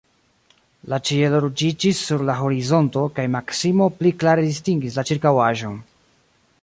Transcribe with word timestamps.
La 0.93 0.97
ĉielo 1.09 1.41
ruĝiĝis 1.43 1.99
sur 2.07 2.23
la 2.29 2.37
horizonto, 2.39 3.03
kaj 3.19 3.25
Maksimo 3.37 3.91
pli 4.01 4.13
klare 4.25 4.47
distingis 4.49 4.99
la 5.01 5.07
ĉirkaŭaĵon. 5.11 5.81